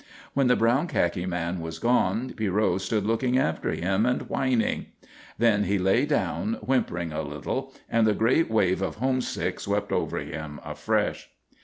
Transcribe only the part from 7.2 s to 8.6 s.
little, and the great